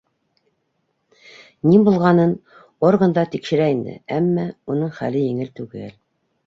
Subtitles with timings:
[1.67, 2.33] Ни булғанын
[2.91, 4.51] органдар тикшерә инде, әммә...
[4.75, 5.99] уның хәле еңел түгел.